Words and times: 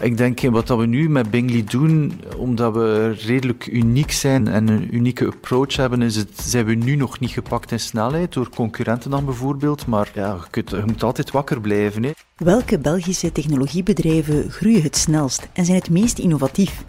Ik 0.00 0.16
denk 0.16 0.40
wat 0.40 0.68
we 0.68 0.86
nu 0.86 1.08
met 1.08 1.30
Bingley 1.30 1.64
doen, 1.64 2.20
omdat 2.36 2.74
we 2.74 3.10
redelijk 3.10 3.66
uniek 3.66 4.12
zijn 4.12 4.48
en 4.48 4.68
een 4.68 4.94
unieke 4.94 5.26
approach 5.26 5.76
hebben, 5.76 6.02
is 6.02 6.16
het, 6.16 6.40
zijn 6.40 6.64
we 6.64 6.74
nu 6.74 6.96
nog 6.96 7.20
niet 7.20 7.30
gepakt 7.30 7.72
in 7.72 7.80
snelheid 7.80 8.32
door 8.32 8.48
concurrenten 8.48 9.10
dan 9.10 9.24
bijvoorbeeld. 9.24 9.86
Maar 9.86 10.10
ja, 10.14 10.36
je, 10.50 10.82
moet 10.86 11.02
altijd 11.02 11.30
wakker 11.30 11.60
blijven. 11.60 12.02
Hè. 12.02 12.10
Welke 12.36 12.78
Belgische 12.78 13.32
technologiebedrijven 13.32 14.50
groeien 14.50 14.82
het 14.82 14.96
snelst 14.96 15.48
en 15.52 15.64
zijn 15.64 15.78
het 15.78 15.90
meest 15.90 16.18
innovatief? 16.18 16.84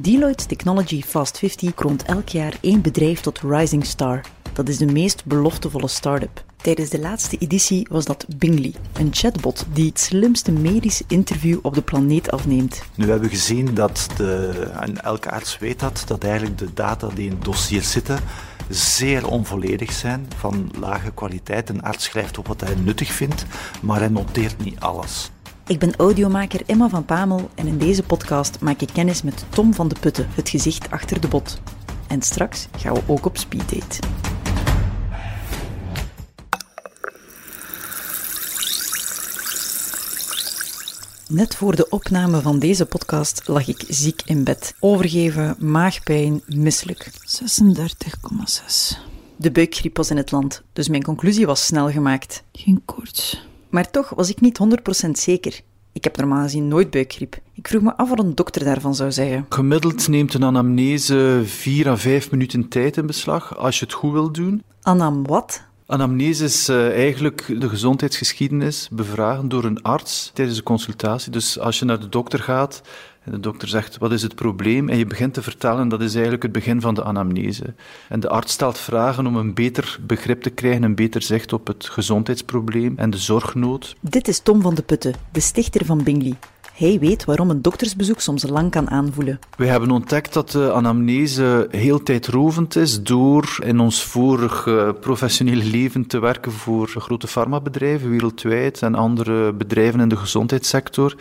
Deloitte 0.00 0.46
Technology 0.46 1.02
Fast 1.02 1.38
50 1.38 1.74
kroont 1.74 2.02
elk 2.02 2.28
jaar 2.28 2.58
één 2.60 2.82
bedrijf 2.82 3.20
tot 3.20 3.40
Rising 3.40 3.84
Star. 3.84 4.20
Dat 4.52 4.68
is 4.68 4.78
de 4.78 4.86
meest 4.86 5.24
beloftevolle 5.24 5.88
start-up. 5.88 6.45
Tijdens 6.56 6.90
de 6.90 7.00
laatste 7.00 7.36
editie 7.38 7.86
was 7.90 8.04
dat 8.04 8.26
Bingley, 8.36 8.74
een 8.92 9.08
chatbot 9.12 9.66
die 9.72 9.86
het 9.86 10.00
slimste 10.00 10.52
medisch 10.52 11.02
interview 11.06 11.58
op 11.62 11.74
de 11.74 11.82
planeet 11.82 12.30
afneemt. 12.30 12.82
Nu 12.94 13.08
hebben 13.08 13.28
we 13.28 13.36
gezien 13.36 13.74
dat, 13.74 14.06
de, 14.16 14.48
en 14.80 15.02
elke 15.02 15.30
arts 15.30 15.58
weet 15.58 15.80
dat, 15.80 16.02
dat 16.06 16.24
eigenlijk 16.24 16.58
de 16.58 16.74
data 16.74 17.08
die 17.14 17.30
in 17.30 17.38
dossiers 17.42 17.90
zitten 17.90 18.18
zeer 18.68 19.28
onvolledig 19.28 19.92
zijn, 19.92 20.26
van 20.36 20.70
lage 20.78 21.10
kwaliteit. 21.14 21.68
Een 21.68 21.82
arts 21.82 22.04
schrijft 22.04 22.38
op 22.38 22.46
wat 22.46 22.60
hij 22.60 22.74
nuttig 22.74 23.12
vindt, 23.12 23.44
maar 23.82 23.98
hij 23.98 24.08
noteert 24.08 24.64
niet 24.64 24.80
alles. 24.80 25.30
Ik 25.66 25.78
ben 25.78 25.96
audiomaker 25.96 26.60
Emma 26.66 26.88
van 26.88 27.04
Pamel 27.04 27.50
en 27.54 27.66
in 27.66 27.78
deze 27.78 28.02
podcast 28.02 28.60
maak 28.60 28.80
ik 28.80 28.88
kennis 28.92 29.22
met 29.22 29.44
Tom 29.48 29.74
van 29.74 29.88
de 29.88 29.96
Putten, 30.00 30.26
het 30.34 30.48
gezicht 30.48 30.90
achter 30.90 31.20
de 31.20 31.28
bot. 31.28 31.60
En 32.06 32.22
straks 32.22 32.68
gaan 32.76 32.94
we 32.94 33.00
ook 33.06 33.26
op 33.26 33.36
speeddate. 33.36 33.98
Net 41.28 41.56
voor 41.56 41.76
de 41.76 41.88
opname 41.88 42.40
van 42.40 42.58
deze 42.58 42.86
podcast 42.86 43.48
lag 43.48 43.68
ik 43.68 43.84
ziek 43.88 44.22
in 44.24 44.44
bed. 44.44 44.74
Overgeven, 44.80 45.56
maagpijn, 45.58 46.42
misselijk. 46.46 47.10
36,6. 47.24 48.98
De 49.36 49.50
buikgriep 49.50 49.96
was 49.96 50.10
in 50.10 50.16
het 50.16 50.30
land, 50.30 50.62
dus 50.72 50.88
mijn 50.88 51.02
conclusie 51.02 51.46
was 51.46 51.66
snel 51.66 51.90
gemaakt. 51.90 52.42
Geen 52.52 52.82
koorts. 52.84 53.46
Maar 53.68 53.90
toch 53.90 54.08
was 54.08 54.30
ik 54.30 54.40
niet 54.40 54.58
100% 55.06 55.10
zeker. 55.10 55.60
Ik 55.92 56.04
heb 56.04 56.16
normaal 56.16 56.42
gezien 56.42 56.68
nooit 56.68 56.90
buikgriep. 56.90 57.38
Ik 57.52 57.68
vroeg 57.68 57.82
me 57.82 57.96
af 57.96 58.08
wat 58.08 58.18
een 58.18 58.34
dokter 58.34 58.64
daarvan 58.64 58.94
zou 58.94 59.12
zeggen. 59.12 59.46
Gemiddeld 59.48 60.08
neemt 60.08 60.34
een 60.34 60.44
anamnese 60.44 61.42
4 61.44 61.88
à 61.88 61.96
5 61.96 62.30
minuten 62.30 62.68
tijd 62.68 62.96
in 62.96 63.06
beslag 63.06 63.56
als 63.56 63.78
je 63.78 63.84
het 63.84 63.94
goed 63.94 64.12
wilt 64.12 64.34
doen. 64.34 64.62
Anam 64.82 65.26
wat? 65.26 65.64
Anamnese 65.88 66.44
is 66.44 66.68
uh, 66.68 66.88
eigenlijk 66.88 67.60
de 67.60 67.68
gezondheidsgeschiedenis 67.68 68.88
bevragen 68.92 69.48
door 69.48 69.64
een 69.64 69.82
arts 69.82 70.30
tijdens 70.34 70.56
de 70.56 70.62
consultatie. 70.62 71.32
Dus 71.32 71.58
als 71.58 71.78
je 71.78 71.84
naar 71.84 72.00
de 72.00 72.08
dokter 72.08 72.38
gaat 72.38 72.82
en 73.22 73.32
de 73.32 73.40
dokter 73.40 73.68
zegt 73.68 73.98
wat 73.98 74.12
is 74.12 74.22
het 74.22 74.34
probleem 74.34 74.88
en 74.88 74.98
je 74.98 75.06
begint 75.06 75.34
te 75.34 75.42
vertellen, 75.42 75.88
dat 75.88 76.00
is 76.00 76.12
eigenlijk 76.12 76.42
het 76.42 76.52
begin 76.52 76.80
van 76.80 76.94
de 76.94 77.04
anamnese. 77.04 77.74
En 78.08 78.20
de 78.20 78.28
arts 78.28 78.52
stelt 78.52 78.78
vragen 78.78 79.26
om 79.26 79.36
een 79.36 79.54
beter 79.54 79.98
begrip 80.00 80.42
te 80.42 80.50
krijgen, 80.50 80.82
een 80.82 80.94
beter 80.94 81.22
zicht 81.22 81.52
op 81.52 81.66
het 81.66 81.88
gezondheidsprobleem 81.88 82.94
en 82.96 83.10
de 83.10 83.18
zorgnood. 83.18 83.94
Dit 84.00 84.28
is 84.28 84.38
Tom 84.38 84.62
van 84.62 84.74
de 84.74 84.82
Putten, 84.82 85.14
de 85.32 85.40
stichter 85.40 85.84
van 85.84 86.02
Bingley. 86.02 86.34
Hij 86.76 86.98
weet 86.98 87.24
waarom 87.24 87.50
een 87.50 87.62
doktersbezoek 87.62 88.20
soms 88.20 88.42
lang 88.48 88.70
kan 88.70 88.90
aanvoelen. 88.90 89.38
We 89.56 89.66
hebben 89.66 89.90
ontdekt 89.90 90.32
dat 90.32 90.50
de 90.50 90.72
anamnese 90.72 91.68
heel 91.70 92.02
tijdrovend 92.02 92.76
is 92.76 93.02
door 93.02 93.58
in 93.64 93.80
ons 93.80 94.04
vorige 94.04 94.96
professionele 95.00 95.64
leven 95.64 96.06
te 96.06 96.18
werken 96.18 96.52
voor 96.52 96.88
grote 96.88 97.26
farmabedrijven 97.26 98.10
wereldwijd 98.10 98.82
en 98.82 98.94
andere 98.94 99.52
bedrijven 99.52 100.00
in 100.00 100.08
de 100.08 100.16
gezondheidssector. 100.16 101.16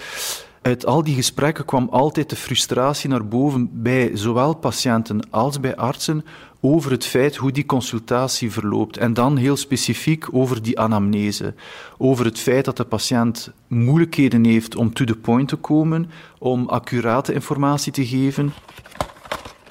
Uit 0.65 0.85
al 0.85 1.03
die 1.03 1.15
gesprekken 1.15 1.65
kwam 1.65 1.87
altijd 1.91 2.29
de 2.29 2.35
frustratie 2.35 3.09
naar 3.09 3.27
boven 3.27 3.69
bij 3.73 4.11
zowel 4.13 4.55
patiënten 4.55 5.29
als 5.29 5.59
bij 5.59 5.75
artsen 5.75 6.25
over 6.61 6.91
het 6.91 7.05
feit 7.05 7.35
hoe 7.35 7.51
die 7.51 7.65
consultatie 7.65 8.51
verloopt. 8.51 8.97
En 8.97 9.13
dan 9.13 9.37
heel 9.37 9.55
specifiek 9.55 10.27
over 10.31 10.61
die 10.61 10.79
anamnese. 10.79 11.53
Over 11.97 12.25
het 12.25 12.39
feit 12.39 12.65
dat 12.65 12.77
de 12.77 12.83
patiënt 12.83 13.51
moeilijkheden 13.67 14.45
heeft 14.45 14.75
om 14.75 14.93
to 14.93 15.05
the 15.05 15.15
point 15.15 15.47
te 15.47 15.55
komen, 15.55 16.09
om 16.39 16.67
accurate 16.67 17.33
informatie 17.33 17.91
te 17.91 18.05
geven. 18.05 18.53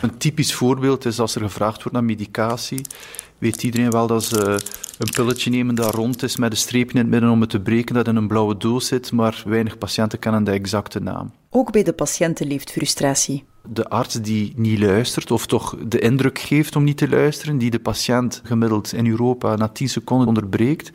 Een 0.00 0.16
typisch 0.18 0.54
voorbeeld 0.54 1.04
is 1.04 1.20
als 1.20 1.34
er 1.34 1.40
gevraagd 1.40 1.76
wordt 1.76 1.92
naar 1.92 2.04
medicatie. 2.04 2.80
Weet 3.44 3.62
iedereen 3.62 3.90
wel 3.90 4.06
dat 4.06 4.24
ze 4.24 4.60
een 4.98 5.10
pilletje 5.14 5.50
nemen 5.50 5.74
dat 5.74 5.94
rond 5.94 6.22
is 6.22 6.36
met 6.36 6.50
een 6.50 6.56
streepje 6.56 6.94
in 6.94 7.00
het 7.00 7.10
midden 7.10 7.30
om 7.30 7.40
het 7.40 7.50
te 7.50 7.60
breken 7.60 7.94
dat 7.94 8.08
in 8.08 8.16
een 8.16 8.28
blauwe 8.28 8.56
doos 8.56 8.86
zit, 8.86 9.12
maar 9.12 9.42
weinig 9.46 9.78
patiënten 9.78 10.18
kennen 10.18 10.44
de 10.44 10.50
exacte 10.50 11.00
naam. 11.00 11.32
Ook 11.50 11.72
bij 11.72 11.82
de 11.82 11.92
patiënten 11.92 12.46
leeft 12.46 12.70
frustratie 12.70 13.44
de 13.68 13.88
arts 13.88 14.14
die 14.14 14.52
niet 14.56 14.78
luistert, 14.78 15.30
of 15.30 15.46
toch 15.46 15.76
de 15.86 15.98
indruk 15.98 16.38
geeft 16.38 16.76
om 16.76 16.84
niet 16.84 16.96
te 16.96 17.08
luisteren, 17.08 17.58
die 17.58 17.70
de 17.70 17.78
patiënt 17.78 18.40
gemiddeld 18.44 18.92
in 18.92 19.06
Europa 19.06 19.56
na 19.56 19.68
10 19.68 19.88
seconden 19.88 20.28
onderbreekt, 20.28 20.90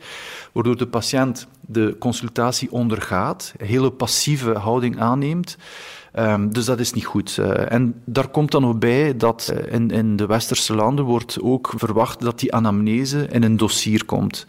waardoor 0.52 0.76
de 0.76 0.86
patiënt 0.86 1.46
de 1.60 1.96
consultatie 1.98 2.72
ondergaat, 2.72 3.54
een 3.56 3.66
hele 3.66 3.90
passieve 3.90 4.52
houding 4.52 5.00
aanneemt. 5.00 5.56
Um, 6.18 6.52
dus 6.52 6.64
dat 6.64 6.80
is 6.80 6.92
niet 6.92 7.04
goed. 7.04 7.36
Uh, 7.40 7.72
en 7.72 7.94
daar 8.04 8.28
komt 8.28 8.50
dan 8.50 8.62
nog 8.62 8.78
bij 8.78 9.16
dat 9.16 9.52
uh, 9.52 9.72
in, 9.72 9.90
in 9.90 10.16
de 10.16 10.26
westerse 10.26 10.74
landen 10.74 11.04
wordt 11.04 11.38
ook 11.42 11.72
verwacht 11.76 12.20
dat 12.20 12.38
die 12.38 12.54
anamnese 12.54 13.26
in 13.30 13.42
een 13.42 13.56
dossier 13.56 14.04
komt. 14.04 14.46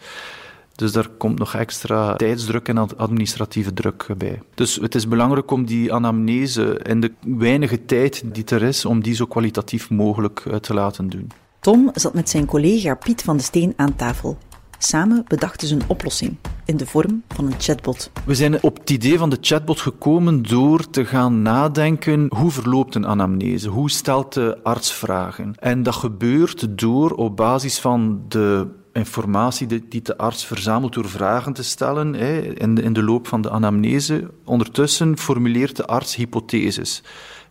Dus 0.74 0.92
daar 0.92 1.08
komt 1.08 1.38
nog 1.38 1.54
extra 1.54 2.14
tijdsdruk 2.14 2.68
en 2.68 2.96
administratieve 2.96 3.72
druk 3.72 4.06
bij. 4.16 4.40
Dus 4.54 4.76
het 4.76 4.94
is 4.94 5.08
belangrijk 5.08 5.50
om 5.50 5.64
die 5.64 5.92
anamnese 5.92 6.80
in 6.82 7.00
de 7.00 7.12
weinige 7.20 7.84
tijd 7.84 8.22
die 8.24 8.44
er 8.44 8.62
is, 8.62 8.84
om 8.84 9.02
die 9.02 9.14
zo 9.14 9.26
kwalitatief 9.26 9.90
mogelijk 9.90 10.42
eh, 10.46 10.56
te 10.56 10.74
laten 10.74 11.08
doen. 11.08 11.30
Tom 11.60 11.90
zat 11.94 12.14
met 12.14 12.30
zijn 12.30 12.46
collega 12.46 12.94
Piet 12.94 13.22
van 13.22 13.36
de 13.36 13.42
Steen 13.42 13.72
aan 13.76 13.96
tafel. 13.96 14.38
Samen 14.84 15.24
bedachten 15.28 15.68
ze 15.68 15.74
een 15.74 15.82
oplossing 15.86 16.36
in 16.64 16.76
de 16.76 16.86
vorm 16.86 17.22
van 17.28 17.46
een 17.46 17.60
chatbot. 17.60 18.10
We 18.24 18.34
zijn 18.34 18.62
op 18.62 18.78
het 18.78 18.90
idee 18.90 19.18
van 19.18 19.30
de 19.30 19.38
chatbot 19.40 19.80
gekomen 19.80 20.42
door 20.42 20.90
te 20.90 21.04
gaan 21.04 21.42
nadenken 21.42 22.26
hoe 22.36 22.50
verloopt 22.50 22.94
een 22.94 23.06
anamnese, 23.06 23.68
hoe 23.68 23.90
stelt 23.90 24.32
de 24.32 24.58
arts 24.62 24.92
vragen. 24.92 25.54
En 25.58 25.82
dat 25.82 25.94
gebeurt 25.94 26.78
door 26.78 27.10
op 27.10 27.36
basis 27.36 27.78
van 27.78 28.22
de 28.28 28.66
informatie 28.92 29.88
die 29.88 30.02
de 30.02 30.16
arts 30.16 30.44
verzamelt 30.44 30.94
door 30.94 31.08
vragen 31.08 31.52
te 31.52 31.64
stellen 31.64 32.14
in, 32.54 32.92
de, 32.92 33.02
loop 33.02 33.26
van 33.26 33.42
de 33.42 33.50
anamnese. 33.50 34.30
Ondertussen 34.44 35.18
formuleert 35.18 35.76
de 35.76 35.86
arts 35.86 36.14
hypotheses. 36.14 37.02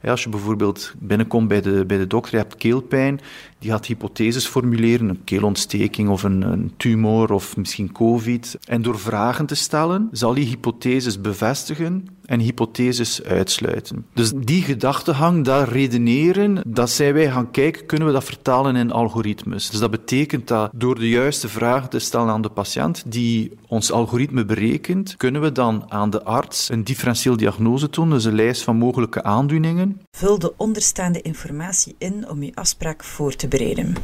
Als 0.09 0.23
je 0.23 0.29
bijvoorbeeld 0.29 0.93
binnenkomt 0.99 1.47
bij 1.47 1.61
de, 1.61 1.85
bij 1.85 1.97
de 1.97 2.07
dokter, 2.07 2.35
je 2.35 2.41
hebt 2.41 2.55
keelpijn, 2.55 3.19
die 3.59 3.71
gaat 3.71 3.85
hypotheses 3.85 4.47
formuleren, 4.47 5.09
een 5.09 5.23
keelontsteking 5.23 6.09
of 6.09 6.23
een, 6.23 6.41
een, 6.41 6.73
tumor 6.77 7.31
of 7.31 7.57
misschien 7.57 7.91
COVID. 7.91 8.57
En 8.65 8.81
door 8.81 8.99
vragen 8.99 9.45
te 9.45 9.55
stellen, 9.55 10.09
zal 10.11 10.33
die 10.33 10.45
hypotheses 10.45 11.21
bevestigen 11.21 12.07
en 12.31 12.39
hypotheses 12.39 13.23
uitsluiten. 13.23 14.05
Dus 14.13 14.31
die 14.35 14.61
gedachtegang, 14.61 15.45
dat 15.45 15.67
redeneren, 15.67 16.61
dat 16.65 16.89
zijn 16.89 17.13
wij 17.13 17.31
gaan 17.31 17.51
kijken, 17.51 17.85
kunnen 17.85 18.07
we 18.07 18.13
dat 18.13 18.23
vertalen 18.23 18.75
in 18.75 18.91
algoritmes. 18.91 19.69
Dus 19.69 19.79
dat 19.79 19.91
betekent 19.91 20.47
dat 20.47 20.71
door 20.73 20.95
de 20.95 21.09
juiste 21.09 21.47
vragen 21.47 21.89
te 21.89 21.99
stellen 21.99 22.29
aan 22.29 22.41
de 22.41 22.49
patiënt, 22.49 23.03
die 23.05 23.51
ons 23.67 23.91
algoritme 23.91 24.45
berekent, 24.45 25.15
kunnen 25.17 25.41
we 25.41 25.51
dan 25.51 25.85
aan 25.87 26.09
de 26.09 26.23
arts 26.23 26.69
een 26.69 26.83
differentieel 26.83 27.37
diagnose 27.37 27.89
doen, 27.89 28.09
dus 28.09 28.25
een 28.25 28.35
lijst 28.35 28.63
van 28.63 28.77
mogelijke 28.77 29.23
aandoeningen. 29.23 30.01
Vul 30.17 30.39
de 30.39 30.53
onderstaande 30.57 31.21
informatie 31.21 31.95
in 31.97 32.29
om 32.29 32.41
uw 32.41 32.51
afspraak 32.53 33.03
voor 33.03 33.35
te 33.35 33.47
bereiden. 33.47 33.95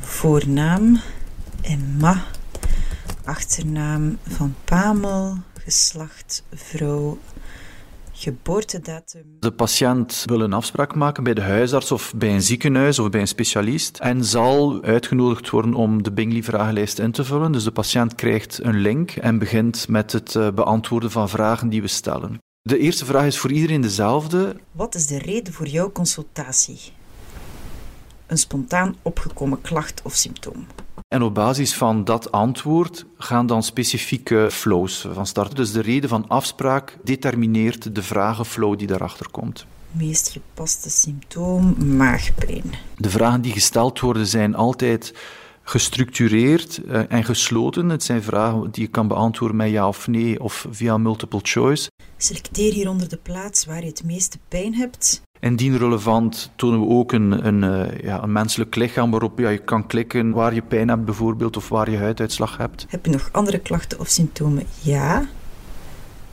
Voornaam 0.00 1.00
Emma, 1.60 2.24
achternaam 3.24 4.18
van 4.28 4.54
Pamel, 4.64 5.36
geslacht 5.64 6.44
vrouw, 6.54 7.18
geboortedatum. 8.12 9.24
De 9.40 9.52
patiënt 9.52 10.22
wil 10.26 10.40
een 10.40 10.52
afspraak 10.52 10.94
maken 10.94 11.24
bij 11.24 11.34
de 11.34 11.40
huisarts 11.40 11.92
of 11.92 12.12
bij 12.16 12.34
een 12.34 12.42
ziekenhuis 12.42 12.98
of 12.98 13.10
bij 13.10 13.20
een 13.20 13.28
specialist 13.28 13.98
en 13.98 14.24
zal 14.24 14.82
uitgenodigd 14.82 15.50
worden 15.50 15.74
om 15.74 16.02
de 16.02 16.12
Bingley-vragenlijst 16.12 16.98
in 16.98 17.12
te 17.12 17.24
vullen. 17.24 17.52
Dus 17.52 17.64
de 17.64 17.70
patiënt 17.70 18.14
krijgt 18.14 18.58
een 18.62 18.78
link 18.78 19.10
en 19.10 19.38
begint 19.38 19.88
met 19.88 20.12
het 20.12 20.36
eh, 20.36 20.50
beantwoorden 20.50 21.10
van 21.10 21.28
vragen 21.28 21.68
die 21.68 21.82
we 21.82 21.88
stellen. 21.88 22.38
De 22.62 22.78
eerste 22.78 23.04
vraag 23.04 23.26
is 23.26 23.38
voor 23.38 23.52
iedereen 23.52 23.80
dezelfde. 23.80 24.56
Wat 24.72 24.94
is 24.94 25.06
de 25.06 25.18
reden 25.18 25.52
voor 25.52 25.66
jouw 25.66 25.92
consultatie? 25.92 26.78
Een 28.26 28.38
spontaan 28.38 28.96
opgekomen 29.02 29.60
klacht 29.60 30.00
of 30.04 30.14
symptoom. 30.14 30.66
En 31.12 31.22
op 31.22 31.34
basis 31.34 31.74
van 31.74 32.04
dat 32.04 32.32
antwoord 32.32 33.04
gaan 33.18 33.46
dan 33.46 33.62
specifieke 33.62 34.48
flows 34.50 35.06
van 35.12 35.26
start. 35.26 35.56
Dus 35.56 35.72
de 35.72 35.80
reden 35.80 36.08
van 36.08 36.28
afspraak 36.28 36.98
determineert 37.04 37.94
de 37.94 38.02
vragenflow 38.02 38.78
die 38.78 38.86
daarachter 38.86 39.30
komt. 39.30 39.66
Meest 39.90 40.28
gepaste 40.28 40.90
symptoom, 40.90 41.76
maagpijn. 41.96 42.64
De 42.96 43.10
vragen 43.10 43.40
die 43.40 43.52
gesteld 43.52 44.00
worden 44.00 44.26
zijn 44.26 44.54
altijd 44.54 45.14
gestructureerd 45.62 46.84
eh, 46.84 47.12
en 47.12 47.24
gesloten. 47.24 47.88
Het 47.88 48.02
zijn 48.02 48.22
vragen 48.22 48.70
die 48.70 48.82
je 48.82 48.90
kan 48.90 49.08
beantwoorden 49.08 49.56
met 49.56 49.70
ja 49.70 49.88
of 49.88 50.08
nee 50.08 50.42
of 50.42 50.66
via 50.70 50.98
multiple 50.98 51.40
choice. 51.42 51.90
Selecteer 52.16 52.72
hieronder 52.72 53.08
de 53.08 53.18
plaats 53.22 53.64
waar 53.64 53.80
je 53.80 53.86
het 53.86 54.04
meeste 54.04 54.38
pijn 54.48 54.74
hebt. 54.74 55.22
Indien 55.42 55.78
relevant 55.78 56.50
tonen 56.56 56.80
we 56.80 56.86
ook 56.86 57.12
een, 57.12 57.46
een, 57.46 57.62
eh, 57.62 58.04
ja, 58.04 58.22
een 58.22 58.32
menselijk 58.32 58.74
lichaam 58.74 59.10
waarop 59.10 59.38
ja, 59.38 59.48
je 59.48 59.58
kan 59.58 59.86
klikken 59.86 60.30
waar 60.30 60.54
je 60.54 60.62
pijn 60.62 60.88
hebt 60.88 61.04
bijvoorbeeld 61.04 61.56
of 61.56 61.68
waar 61.68 61.90
je 61.90 61.96
huiduitslag 61.96 62.56
hebt. 62.56 62.86
Heb 62.88 63.04
je 63.04 63.12
nog 63.12 63.28
andere 63.32 63.58
klachten 63.58 64.00
of 64.00 64.08
symptomen? 64.08 64.66
Ja. 64.82 65.28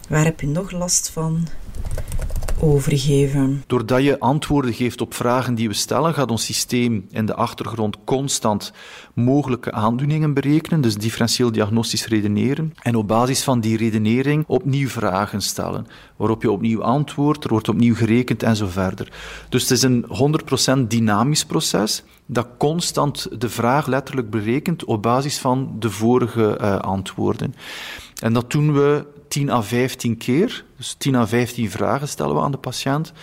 Waar 0.09 0.23
heb 0.23 0.39
je 0.39 0.47
nog 0.47 0.71
last 0.71 1.09
van? 1.09 1.47
overgeven. 2.61 3.63
Doordat 3.67 4.03
je 4.03 4.19
antwoorden 4.19 4.73
geeft 4.73 5.01
op 5.01 5.13
vragen 5.13 5.55
die 5.55 5.67
we 5.67 5.73
stellen, 5.73 6.13
gaat 6.13 6.31
ons 6.31 6.45
systeem 6.45 7.07
in 7.11 7.25
de 7.25 7.35
achtergrond 7.35 7.97
constant 8.03 8.73
mogelijke 9.13 9.71
aandoeningen 9.71 10.33
berekenen, 10.33 10.81
dus 10.81 10.95
differentieel 10.95 11.51
diagnostisch 11.51 12.07
redeneren. 12.07 12.73
En 12.81 12.95
op 12.95 13.07
basis 13.07 13.43
van 13.43 13.59
die 13.59 13.77
redenering 13.77 14.43
opnieuw 14.47 14.87
vragen 14.87 15.41
stellen, 15.41 15.87
waarop 16.15 16.41
je 16.41 16.51
opnieuw 16.51 16.83
antwoordt, 16.83 17.43
er 17.43 17.49
wordt 17.49 17.69
opnieuw 17.69 17.95
gerekend 17.95 18.43
en 18.43 18.55
zo 18.55 18.67
verder. 18.67 19.11
Dus 19.49 19.61
het 19.61 19.71
is 19.71 19.81
een 19.81 20.05
100% 20.83 20.87
dynamisch 20.87 21.45
proces 21.45 22.03
dat 22.25 22.47
constant 22.57 23.41
de 23.41 23.49
vraag 23.49 23.85
letterlijk 23.85 24.29
berekent 24.29 24.85
op 24.85 25.01
basis 25.01 25.37
van 25.37 25.75
de 25.79 25.89
vorige 25.89 26.57
uh, 26.61 26.75
antwoorden. 26.79 27.55
En 28.21 28.33
dat 28.33 28.51
doen 28.51 28.73
we 28.73 29.05
10 29.27 29.49
à 29.49 29.61
15 29.61 30.17
keer. 30.17 30.65
Dus 30.77 30.95
10 30.97 31.15
à 31.15 31.27
15 31.27 31.71
vragen 31.71 32.07
stellen 32.07 32.35
we 32.35 32.41
aan 32.41 32.51
de 32.51 32.57
patiënt. 32.57 33.13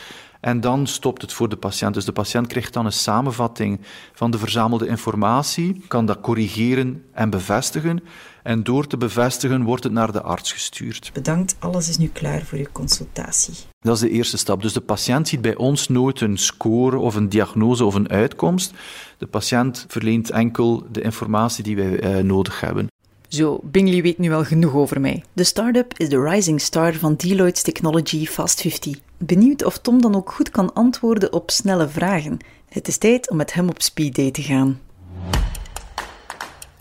En 0.47 0.61
dan 0.61 0.87
stopt 0.87 1.23
het 1.23 1.33
voor 1.33 1.49
de 1.49 1.57
patiënt. 1.57 1.95
Dus 1.95 2.05
de 2.05 2.13
patiënt 2.13 2.47
krijgt 2.47 2.73
dan 2.73 2.87
een 2.87 2.93
samenvatting 2.93 3.81
van 4.13 4.31
de 4.31 4.39
verzamelde 4.39 4.87
informatie, 4.87 5.85
kan 5.89 6.07
dat 6.07 6.21
corrigeren 6.21 7.05
en 7.13 7.31
bevestigen. 7.31 8.03
En 8.43 8.63
door 8.63 8.87
te 8.87 8.97
bevestigen 8.97 9.63
wordt 9.63 9.85
het 9.85 9.93
naar 9.93 10.13
de 10.13 10.23
arts 10.23 10.53
gestuurd. 10.53 11.11
Bedankt, 11.13 11.57
alles 11.59 11.89
is 11.89 11.99
nu 11.99 12.09
klaar 12.09 12.43
voor 12.43 12.59
uw 12.59 12.67
consultatie. 12.73 13.55
Dat 13.81 13.95
is 13.95 14.01
de 14.01 14.11
eerste 14.11 14.37
stap. 14.37 14.63
Dus 14.63 14.73
de 14.73 14.81
patiënt 14.81 15.29
ziet 15.29 15.41
bij 15.41 15.57
ons 15.57 15.89
nooit 15.89 16.21
een 16.21 16.39
score 16.39 16.99
of 16.99 17.15
een 17.15 17.29
diagnose 17.29 17.85
of 17.85 17.95
een 17.95 18.09
uitkomst. 18.09 18.73
De 19.19 19.27
patiënt 19.27 19.85
verleent 19.89 20.31
enkel 20.31 20.87
de 20.93 21.01
informatie 21.01 21.65
die 21.65 21.77
wij 21.77 22.01
eh, 22.01 22.25
nodig 22.25 22.61
hebben. 22.61 22.87
Zo, 23.29 23.61
Bingley 23.63 24.03
weet 24.03 24.19
nu 24.19 24.29
wel 24.29 24.45
genoeg 24.45 24.75
over 24.75 25.01
mij. 25.01 25.25
De 25.33 25.45
start-up 25.45 25.93
is 25.97 26.09
de 26.09 26.21
rising 26.21 26.61
star 26.61 26.95
van 26.95 27.15
Deloitte's 27.15 27.63
Technology 27.63 28.27
Fast 28.27 28.61
50. 28.61 28.99
Benieuwd 29.19 29.65
of 29.65 29.79
Tom 29.79 30.03
dan 30.03 30.17
ook 30.17 30.33
goed 30.33 30.51
kan 30.51 30.73
antwoorden 30.73 31.33
op 31.33 31.51
snelle 31.51 31.89
vragen. 31.89 32.39
Het 32.69 32.89
is 32.89 32.97
tijd 32.97 33.31
om 33.31 33.37
met 33.37 33.53
hem 33.53 33.69
op 33.69 33.83
speeddate 33.83 34.31
te 34.31 34.43
gaan. 34.43 34.81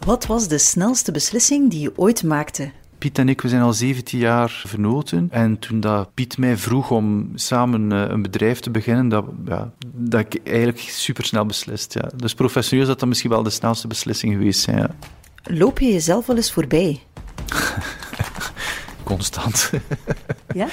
Wat 0.06 0.26
was 0.26 0.48
de 0.48 0.58
snelste 0.58 1.12
beslissing 1.12 1.70
die 1.70 1.80
je 1.80 1.92
ooit 1.96 2.24
maakte? 2.24 2.72
Piet 2.98 3.18
en 3.18 3.30
ik 3.30 3.42
we 3.42 3.50
zijn 3.50 3.62
al 3.62 3.74
17 3.74 4.20
jaar 4.20 4.62
vernoten. 4.66 5.28
En 5.32 5.60
toen 5.60 5.80
dat 5.80 6.14
Piet 6.14 6.38
mij 6.38 6.58
vroeg 6.58 6.92
om 6.92 7.32
samen 7.36 7.92
eh, 7.92 8.06
een 8.10 8.22
bedrijf 8.22 8.60
te 8.60 8.70
beginnen, 8.70 9.10
dat, 9.10 9.26
ja, 9.46 9.72
dat 9.94 10.20
ik 10.20 10.42
eigenlijk 10.44 10.80
supersnel 10.80 11.46
beslist. 11.46 11.94
Ja. 11.94 12.10
Dus 12.16 12.34
professioneel 12.34 12.86
zou 12.86 12.98
dat 12.98 13.08
misschien 13.08 13.30
wel 13.30 13.44
de 13.44 13.50
snelste 13.50 13.88
beslissing 13.88 14.34
geweest 14.34 14.60
zijn. 14.60 14.78
Ja. 14.78 14.96
Loop 15.48 15.80
je 15.80 15.92
jezelf 15.92 16.26
wel 16.26 16.36
eens 16.36 16.52
voorbij? 16.52 17.00
Constant. 19.04 19.72
ja? 20.54 20.68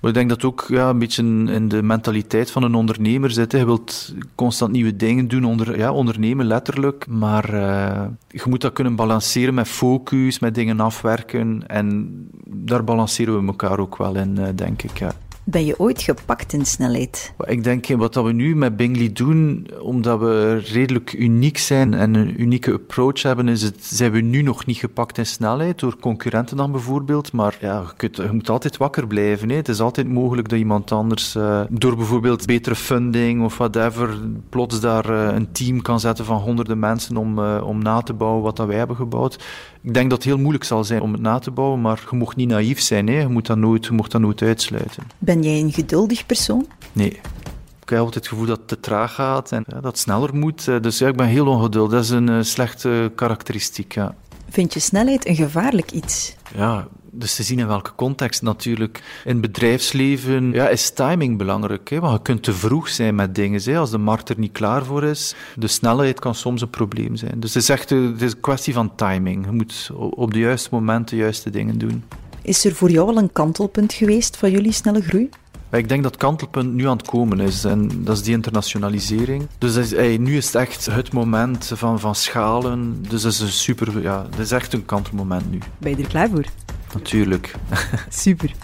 Maar 0.00 0.10
ik 0.10 0.16
denk 0.16 0.28
dat 0.28 0.44
ook 0.44 0.66
ja, 0.68 0.88
een 0.88 0.98
beetje 0.98 1.22
in 1.22 1.68
de 1.68 1.82
mentaliteit 1.82 2.50
van 2.50 2.62
een 2.62 2.74
ondernemer 2.74 3.30
zit. 3.30 3.52
Je 3.52 3.64
wilt 3.64 4.14
constant 4.34 4.72
nieuwe 4.72 4.96
dingen 4.96 5.28
doen, 5.28 5.44
onder, 5.44 5.78
ja, 5.78 5.92
ondernemen 5.92 6.46
letterlijk. 6.46 7.06
Maar 7.06 7.54
uh, 7.54 8.04
je 8.28 8.42
moet 8.48 8.60
dat 8.60 8.72
kunnen 8.72 8.96
balanceren 8.96 9.54
met 9.54 9.68
focus, 9.68 10.38
met 10.38 10.54
dingen 10.54 10.80
afwerken. 10.80 11.66
En 11.66 12.10
daar 12.46 12.84
balanceren 12.84 13.40
we 13.40 13.46
elkaar 13.46 13.78
ook 13.78 13.96
wel 13.96 14.16
in, 14.16 14.36
uh, 14.38 14.46
denk 14.54 14.82
ik. 14.82 14.98
Ja. 14.98 15.12
Ben 15.44 15.64
je 15.64 15.78
ooit 15.78 16.02
gepakt 16.02 16.52
in 16.52 16.66
snelheid? 16.66 17.32
Ik 17.44 17.64
denk 17.64 17.86
wat 17.86 18.14
we 18.14 18.32
nu 18.32 18.56
met 18.56 18.76
Bingley 18.76 19.12
doen, 19.12 19.66
omdat 19.80 20.18
we 20.18 20.56
redelijk 20.56 21.12
uniek 21.12 21.58
zijn 21.58 21.94
en 21.94 22.14
een 22.14 22.40
unieke 22.40 22.72
approach 22.72 23.22
hebben, 23.22 23.48
is 23.48 23.62
het, 23.62 23.84
zijn 23.84 24.12
we 24.12 24.20
nu 24.20 24.42
nog 24.42 24.66
niet 24.66 24.76
gepakt 24.76 25.18
in 25.18 25.26
snelheid 25.26 25.78
door 25.78 25.96
concurrenten 26.00 26.56
dan 26.56 26.72
bijvoorbeeld. 26.72 27.32
Maar 27.32 27.58
ja, 27.60 27.84
je, 27.98 28.28
moet 28.32 28.50
altijd 28.50 28.76
wakker 28.76 29.06
blijven. 29.06 29.48
Hè. 29.48 29.56
Het 29.56 29.68
is 29.68 29.80
altijd 29.80 30.08
mogelijk 30.08 30.48
dat 30.48 30.58
iemand 30.58 30.92
anders 30.92 31.34
uh, 31.34 31.60
door 31.70 31.96
bijvoorbeeld 31.96 32.46
betere 32.46 32.76
funding 32.76 33.44
of 33.44 33.58
whatever, 33.58 34.18
plots 34.48 34.80
daar 34.80 35.10
uh, 35.10 35.34
een 35.34 35.52
team 35.52 35.82
kan 35.82 36.00
zetten 36.00 36.24
van 36.24 36.38
honderden 36.38 36.78
mensen 36.78 37.16
om, 37.16 37.38
uh, 37.38 37.62
om 37.64 37.82
na 37.82 38.00
te 38.00 38.12
bouwen 38.12 38.42
wat 38.42 38.56
dat 38.56 38.66
wij 38.66 38.76
hebben 38.76 38.96
gebouwd. 38.96 39.38
Ik 39.82 39.94
denk 39.94 40.10
dat 40.10 40.18
het 40.18 40.26
heel 40.26 40.38
moeilijk 40.38 40.64
zal 40.64 40.84
zijn 40.84 41.00
om 41.00 41.12
het 41.12 41.20
na 41.20 41.38
te 41.38 41.50
bouwen, 41.50 41.80
maar 41.80 42.06
je 42.10 42.16
mocht 42.16 42.36
niet 42.36 42.48
naïef 42.48 42.80
zijn. 42.80 43.06
Hè. 43.06 43.20
Je, 43.20 43.28
moet 43.28 43.46
dat 43.46 43.56
nooit, 43.56 43.84
je 43.84 43.92
mocht 43.92 44.10
dat 44.10 44.20
nooit 44.20 44.42
uitsluiten. 44.42 45.02
Ben 45.18 45.42
jij 45.42 45.60
een 45.60 45.72
geduldig 45.72 46.26
persoon? 46.26 46.66
Nee. 46.92 47.20
Ik 47.82 47.96
heb 47.96 47.98
altijd 47.98 48.14
het 48.14 48.28
gevoel 48.28 48.46
dat 48.46 48.58
het 48.58 48.68
te 48.68 48.80
traag 48.80 49.14
gaat 49.14 49.52
en 49.52 49.64
ja, 49.66 49.74
dat 49.74 49.84
het 49.84 49.98
sneller 49.98 50.36
moet. 50.36 50.68
Eh, 50.68 50.80
dus 50.80 50.98
ja, 50.98 51.08
ik 51.08 51.16
ben 51.16 51.26
heel 51.26 51.46
ongeduldig. 51.46 51.92
Dat 51.92 52.04
is 52.04 52.10
een 52.10 52.30
uh, 52.30 52.42
slechte 52.42 53.12
karakteristiek, 53.14 53.94
ja. 53.94 54.14
Vind 54.48 54.74
je 54.74 54.80
snelheid 54.80 55.26
een 55.26 55.34
gevaarlijk 55.34 55.90
iets? 55.90 56.36
Ja, 56.54 56.88
dus 57.12 57.34
te 57.34 57.42
zien 57.42 57.58
in 57.58 57.66
welke 57.66 57.94
context 57.94 58.42
natuurlijk. 58.42 59.02
In 59.24 59.32
het 59.32 59.40
bedrijfsleven 59.40 60.52
ja, 60.52 60.68
is 60.68 60.90
timing 60.90 61.38
belangrijk. 61.38 61.90
Hè? 61.90 62.00
Want 62.00 62.12
je 62.12 62.22
kunt 62.22 62.42
te 62.42 62.52
vroeg 62.52 62.88
zijn 62.88 63.14
met 63.14 63.34
dingen. 63.34 63.62
Hè? 63.62 63.78
Als 63.78 63.90
de 63.90 63.98
markt 63.98 64.28
er 64.28 64.38
niet 64.38 64.52
klaar 64.52 64.84
voor 64.84 65.04
is. 65.04 65.34
De 65.56 65.66
snelheid 65.66 66.20
kan 66.20 66.34
soms 66.34 66.60
een 66.60 66.70
probleem 66.70 67.16
zijn. 67.16 67.40
Dus 67.40 67.54
het 67.54 67.62
is 67.62 67.68
echt 67.68 67.90
een, 67.90 68.12
het 68.12 68.22
is 68.22 68.32
een 68.32 68.40
kwestie 68.40 68.74
van 68.74 68.94
timing. 68.94 69.44
Je 69.44 69.52
moet 69.52 69.90
op 69.94 70.32
de 70.32 70.38
juiste 70.38 70.68
moment 70.72 71.08
de 71.08 71.16
juiste 71.16 71.50
dingen 71.50 71.78
doen. 71.78 72.04
Is 72.42 72.64
er 72.64 72.74
voor 72.74 72.90
jou 72.90 73.08
al 73.08 73.16
een 73.16 73.32
kantelpunt 73.32 73.92
geweest 73.92 74.36
van 74.36 74.50
jullie 74.50 74.72
snelle 74.72 75.02
groei? 75.02 75.28
Ik 75.72 75.88
denk 75.88 76.02
dat 76.02 76.12
het 76.12 76.20
kantelpunt 76.20 76.72
nu 76.72 76.86
aan 76.86 76.96
het 76.96 77.06
komen 77.06 77.40
is 77.40 77.64
en 77.64 78.04
dat 78.04 78.16
is 78.16 78.22
die 78.22 78.34
internationalisering. 78.34 79.46
Dus 79.58 79.76
is, 79.76 79.90
hey, 79.90 80.16
nu 80.16 80.36
is 80.36 80.46
het 80.46 80.54
echt 80.54 80.86
het 80.86 81.12
moment 81.12 81.72
van, 81.74 82.00
van 82.00 82.14
schalen. 82.14 83.04
Dus 83.08 83.22
dat 83.22 83.32
is 83.32 83.40
een 83.40 83.48
super, 83.48 84.02
ja, 84.02 84.26
dat 84.30 84.38
is 84.38 84.50
echt 84.50 84.72
een 84.72 84.84
kantelmoment 84.84 85.50
nu. 85.50 85.58
Ben 85.78 85.96
je 85.96 86.02
er 86.02 86.08
klaar 86.08 86.28
voor? 86.28 86.44
Natuurlijk. 86.94 87.54
Super. 88.08 88.54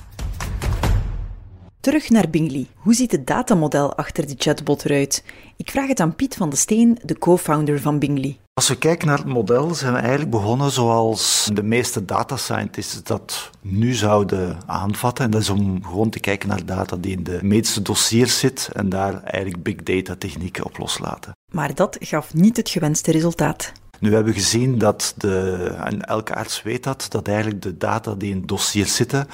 Terug 1.81 2.11
naar 2.11 2.31
Bingley. 2.31 2.67
Hoe 2.76 2.94
ziet 2.94 3.12
het 3.12 3.26
datamodel 3.26 3.96
achter 3.96 4.26
de 4.26 4.34
chatbot 4.38 4.84
eruit? 4.84 5.25
Ik 5.56 5.70
vraag 5.70 5.88
het 5.88 6.00
aan 6.00 6.14
Piet 6.14 6.34
van 6.34 6.50
de 6.50 6.56
Steen, 6.56 6.99
de 7.02 7.19
co-founder 7.19 7.81
van 7.81 7.99
Bingley. 7.99 8.38
Als 8.52 8.69
we 8.69 8.78
kijken 8.78 9.06
naar 9.06 9.19
het 9.19 9.26
model, 9.26 9.75
zijn 9.75 9.93
we 9.93 9.99
eigenlijk 9.99 10.31
begonnen 10.31 10.70
zoals 10.70 11.50
de 11.52 11.62
meeste 11.62 12.05
data 12.05 12.37
scientists 12.37 13.02
dat 13.02 13.50
nu 13.61 13.93
zouden 13.93 14.58
aanvatten. 14.67 15.25
En 15.25 15.31
dat 15.31 15.40
is 15.40 15.49
om 15.49 15.84
gewoon 15.84 16.11
te 16.11 16.20
kijken 16.20 16.49
naar 16.49 16.67
data 16.67 16.96
die 16.96 17.17
in 17.17 17.25
de 17.25 17.38
meeste 17.42 17.83
dossiers 17.83 18.38
zit 18.38 18.71
en 18.73 18.88
daar 18.88 19.23
eigenlijk 19.23 19.62
big 19.62 19.76
data 19.76 20.14
technieken 20.18 20.64
op 20.64 20.78
loslaten. 20.78 21.33
Maar 21.52 21.75
dat 21.75 21.97
gaf 22.00 22.35
niet 22.35 22.56
het 22.56 22.68
gewenste 22.68 23.12
resultaat. 23.12 23.73
Nu 24.00 24.15
hebben 24.15 24.33
we 24.33 24.38
gezien 24.41 24.79
dat, 24.79 25.15
de, 25.17 25.55
en 25.85 26.03
elke 26.03 26.35
arts 26.35 26.62
weet 26.62 26.85
dat, 26.85 27.07
dat 27.09 27.29
eigenlijk 27.29 27.62
de 27.62 27.76
data 27.76 28.15
die 28.15 28.31
in 28.31 28.47
dossiers 28.47 28.95
zitten 28.95 29.29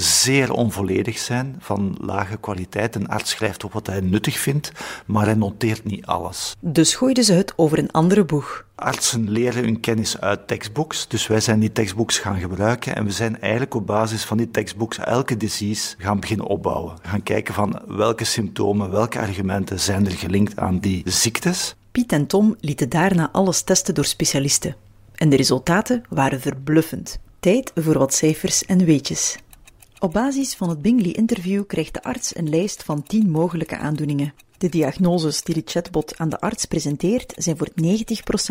zeer 0.00 0.52
onvolledig 0.52 1.18
zijn, 1.18 1.56
van 1.58 1.96
lage 2.00 2.36
kwaliteit. 2.36 2.94
Een 2.94 3.08
arts 3.08 3.30
schrijft 3.30 3.64
op 3.64 3.72
wat 3.72 3.86
hij 3.86 4.00
nuttig 4.00 4.38
vindt, 4.38 4.72
maar 5.06 5.24
hij 5.24 5.34
noteert 5.34 5.84
niet 5.84 6.06
alles. 6.06 6.56
Dus 6.60 6.94
gooiden 6.94 7.24
ze 7.24 7.32
het 7.32 7.52
over 7.56 7.78
een 7.78 7.90
andere 7.90 8.24
boeg. 8.24 8.66
Artsen 8.74 9.30
leren 9.30 9.64
hun 9.64 9.80
kennis 9.80 10.20
uit 10.20 10.46
tekstbooks, 10.46 11.08
dus 11.08 11.26
wij 11.26 11.40
zijn 11.40 11.60
die 11.60 11.72
tekstbooks 11.72 12.18
gaan 12.18 12.38
gebruiken 12.38 12.96
en 12.96 13.04
we 13.04 13.10
zijn 13.10 13.40
eigenlijk 13.40 13.74
op 13.74 13.86
basis 13.86 14.24
van 14.24 14.36
die 14.36 14.50
tekstbooks 14.50 14.98
elke 14.98 15.36
disease 15.36 15.94
gaan 15.98 16.20
beginnen 16.20 16.46
opbouwen. 16.46 16.96
Gaan 17.02 17.22
kijken 17.22 17.54
van 17.54 17.82
welke 17.86 18.24
symptomen, 18.24 18.90
welke 18.90 19.18
argumenten 19.18 19.80
zijn 19.80 20.06
er 20.06 20.12
gelinkt 20.12 20.58
aan 20.58 20.78
die 20.78 21.02
ziektes. 21.04 21.76
Piet 21.98 22.12
en 22.12 22.26
Tom 22.26 22.56
lieten 22.60 22.88
daarna 22.88 23.30
alles 23.32 23.62
testen 23.62 23.94
door 23.94 24.04
specialisten. 24.04 24.76
En 25.14 25.28
de 25.28 25.36
resultaten 25.36 26.02
waren 26.08 26.40
verbluffend. 26.40 27.18
Tijd 27.40 27.72
voor 27.74 27.98
wat 27.98 28.14
cijfers 28.14 28.64
en 28.64 28.84
weetjes. 28.84 29.38
Op 29.98 30.12
basis 30.12 30.54
van 30.54 30.68
het 30.68 30.82
Bingley-interview 30.82 31.66
krijgt 31.66 31.94
de 31.94 32.02
arts 32.02 32.36
een 32.36 32.48
lijst 32.48 32.82
van 32.82 33.02
10 33.02 33.30
mogelijke 33.30 33.76
aandoeningen. 33.76 34.34
De 34.58 34.68
diagnoses 34.68 35.42
die 35.42 35.54
de 35.54 35.62
chatbot 35.64 36.18
aan 36.18 36.28
de 36.28 36.40
arts 36.40 36.64
presenteert 36.64 37.32
zijn 37.36 37.56
voor 37.56 37.68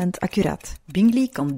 90% 0.04 0.08
accuraat. 0.18 0.74
Bingley 0.86 1.28
kan 1.32 1.58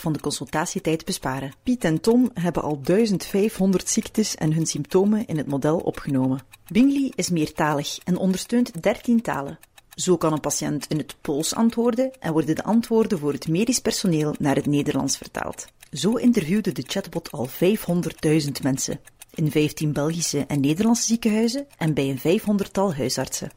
van 0.00 0.12
de 0.12 0.20
consultatietijd 0.20 1.04
besparen. 1.04 1.52
Piet 1.62 1.84
en 1.84 2.00
Tom 2.00 2.30
hebben 2.34 2.62
al 2.62 2.80
1500 2.82 3.88
ziektes 3.88 4.34
en 4.34 4.52
hun 4.52 4.66
symptomen 4.66 5.26
in 5.26 5.36
het 5.36 5.46
model 5.46 5.78
opgenomen. 5.78 6.40
Bingley 6.72 7.12
is 7.14 7.30
meertalig 7.30 7.98
en 8.04 8.16
ondersteunt 8.16 8.82
13 8.82 9.20
talen. 9.20 9.58
Zo 9.94 10.16
kan 10.16 10.32
een 10.32 10.40
patiënt 10.40 10.86
in 10.88 10.98
het 10.98 11.16
Pools 11.20 11.54
antwoorden 11.54 12.10
en 12.20 12.32
worden 12.32 12.54
de 12.54 12.64
antwoorden 12.64 13.18
voor 13.18 13.32
het 13.32 13.48
medisch 13.48 13.78
personeel 13.78 14.34
naar 14.38 14.54
het 14.54 14.66
Nederlands 14.66 15.16
vertaald. 15.16 15.66
Zo 15.92 16.14
interviewde 16.14 16.72
de 16.72 16.84
chatbot 16.86 17.32
al 17.32 17.48
500.000 17.48 18.50
mensen 18.62 19.00
in 19.34 19.50
15 19.50 19.92
Belgische 19.92 20.44
en 20.48 20.60
Nederlandse 20.60 21.06
ziekenhuizen 21.06 21.66
en 21.78 21.94
bij 21.94 22.18
een 22.22 22.40
500-tal 22.40 22.94
huisartsen. 22.94 23.50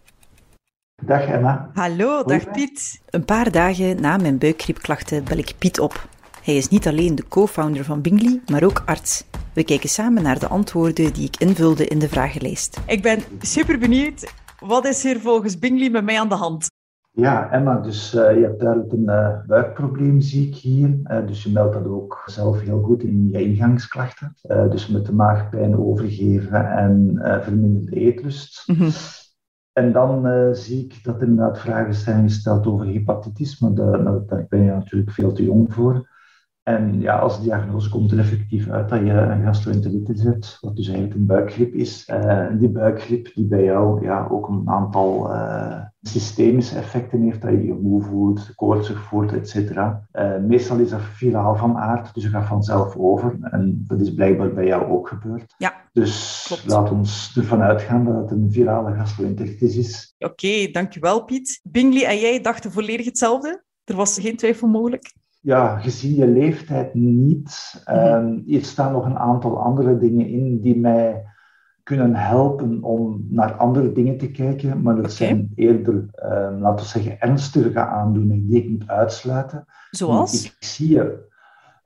Dag 1.04 1.22
Emma. 1.22 1.70
Hallo, 1.74 2.24
dag 2.24 2.52
Piet. 2.52 3.02
Een 3.10 3.26
paar 3.26 3.52
dagen 3.52 4.02
na 4.02 4.18
mijn 4.18 4.38
buikgriepklachten 4.38 5.24
bel 5.24 5.38
ik 5.38 5.54
Piet 5.58 5.80
op. 5.80 6.08
Hij 6.44 6.58
is 6.58 6.70
niet 6.70 6.88
alleen 6.88 7.16
de 7.16 7.28
co-founder 7.28 7.84
van 7.84 8.02
Bingly, 8.02 8.42
maar 8.52 8.64
ook 8.64 8.84
arts. 8.86 9.24
We 9.54 9.64
kijken 9.64 9.90
samen 9.90 10.24
naar 10.24 10.40
de 10.40 10.48
antwoorden 10.48 11.14
die 11.14 11.28
ik 11.28 11.38
invulde 11.38 11.88
in 11.88 12.00
de 12.00 12.10
vragenlijst. 12.10 12.78
Ik 12.86 13.02
ben 13.02 13.24
super 13.42 13.78
benieuwd. 13.80 14.32
Wat 14.66 14.86
is 14.86 15.04
hier 15.04 15.20
volgens 15.20 15.60
Bingly 15.60 15.90
met 15.90 16.04
mij 16.04 16.20
aan 16.20 16.30
de 16.30 16.36
hand? 16.36 16.70
Ja, 17.12 17.52
Emma, 17.52 17.80
dus 17.80 18.14
uh, 18.14 18.36
je 18.36 18.44
hebt 18.44 18.60
duidelijk 18.60 18.92
een 18.92 19.04
uh, 19.04 19.46
buikprobleem, 19.46 20.22
zie 20.22 20.48
ik 20.48 20.56
hier. 20.56 21.00
Uh, 21.04 21.28
dus 21.28 21.44
je 21.44 21.52
meldt 21.52 21.74
dat 21.74 21.86
ook 21.86 22.24
zelf 22.26 22.62
heel 22.62 22.82
goed 22.82 23.04
in 23.04 23.30
je 23.30 23.42
ingangsklachten. 23.42 24.36
dus 24.70 24.88
met 24.88 25.06
de 25.06 25.14
maagpijn, 25.14 25.78
overgeven 25.78 26.72
en 26.72 27.20
verminderde 27.44 27.96
eetlust. 27.96 28.64
Mm 28.68 28.76
-hmm. 28.76 28.90
En 29.74 29.92
dan 29.92 30.28
zie 30.56 30.84
ik 30.84 31.04
dat 31.04 31.22
er 31.22 31.28
inderdaad 31.28 31.60
vragen 31.60 31.94
zijn 31.94 32.24
gesteld 32.24 32.68
over 32.68 32.86
hepatitis, 32.86 33.60
maar 33.60 33.74
daar, 33.74 34.04
daar 34.26 34.46
ben 34.50 34.64
je 34.64 34.72
natuurlijk 34.72 35.12
veel 35.12 35.32
te 35.32 35.44
jong 35.44 35.74
voor. 35.74 36.10
En 36.68 37.02
ja, 37.02 37.18
als 37.18 37.38
de 37.38 37.44
diagnose 37.44 37.90
komt 37.90 38.12
er 38.12 38.20
effectief 38.20 38.70
uit 38.70 38.90
dat 38.90 39.00
je 39.00 39.12
een 39.12 39.44
gastroenteritis 39.44 40.24
hebt, 40.24 40.58
wat 40.62 40.76
dus 40.76 40.88
eigenlijk 40.88 41.20
een 41.20 41.26
buikgriep 41.26 41.74
is. 41.74 42.08
Uh, 42.10 42.48
die 42.60 42.70
buikgriep 42.70 43.34
die 43.34 43.46
bij 43.46 43.64
jou 43.64 44.04
ja, 44.04 44.28
ook 44.30 44.48
een 44.48 44.62
aantal 44.66 45.34
uh, 45.34 45.80
systemische 46.02 46.78
effecten 46.78 47.22
heeft, 47.22 47.42
dat 47.42 47.52
je 47.52 47.66
je 47.66 47.74
moe 47.74 48.02
voelt, 48.02 48.56
koortsig 48.56 49.04
voelt, 49.04 49.34
etc. 49.34 49.56
Uh, 49.56 50.38
meestal 50.48 50.78
is 50.78 50.90
dat 50.90 51.02
viraal 51.02 51.56
van 51.56 51.78
aard, 51.78 52.14
dus 52.14 52.24
je 52.24 52.30
gaat 52.30 52.48
vanzelf 52.48 52.96
over. 52.96 53.38
En 53.42 53.84
dat 53.88 54.02
is 54.02 54.14
blijkbaar 54.14 54.54
bij 54.54 54.66
jou 54.66 54.86
ook 54.86 55.08
gebeurd. 55.08 55.54
Ja, 55.58 55.74
dus 55.92 56.46
klopt. 56.48 56.66
laat 56.66 56.92
ons 56.92 57.34
ervan 57.38 57.62
uitgaan 57.62 58.06
dat 58.06 58.16
het 58.16 58.32
een 58.32 58.52
virale 58.52 58.94
gastroenteritis 58.94 59.78
is. 59.78 60.16
Oké, 60.18 60.32
okay, 60.32 60.72
dankjewel 60.72 61.24
Piet. 61.24 61.60
Bingley 61.64 62.06
en 62.06 62.20
jij 62.20 62.42
dachten 62.42 62.72
volledig 62.72 63.06
hetzelfde? 63.06 63.64
Er 63.84 63.96
was 63.96 64.20
geen 64.20 64.38
twijfel 64.38 64.68
mogelijk? 64.68 65.14
Ja, 65.40 65.78
gezien 65.78 66.16
je 66.16 66.28
leeftijd 66.28 66.94
niet. 66.94 67.84
Um, 67.90 68.44
hier 68.46 68.64
staan 68.64 68.92
nog 68.92 69.06
een 69.06 69.18
aantal 69.18 69.60
andere 69.60 69.98
dingen 69.98 70.28
in 70.28 70.62
die 70.62 70.80
mij 70.80 71.26
kunnen 71.84 72.16
helpen 72.16 72.84
om 72.84 73.26
naar 73.30 73.54
andere 73.54 73.92
dingen 73.92 74.18
te 74.18 74.32
kijken, 74.32 74.82
maar 74.82 74.96
dat 74.96 75.12
zijn 75.12 75.52
eerder, 75.56 75.94
um, 75.94 76.60
laten 76.60 76.86
we 76.86 76.92
zeggen, 76.92 77.20
ernstige 77.20 77.80
aandoeningen 77.80 78.48
die 78.48 78.64
ik 78.64 78.70
moet 78.70 78.88
uitsluiten. 78.88 79.66
Zoals? 79.92 80.46
Ik 80.46 80.56
zie 80.60 80.90
je, 80.90 81.30